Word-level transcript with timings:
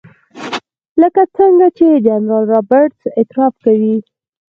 لکه 1.01 1.21
څنګه 1.37 1.67
چې 1.77 1.87
جنرال 2.05 2.45
رابرټس 2.53 3.01
اعتراف 3.19 3.53
کوي. 3.65 3.95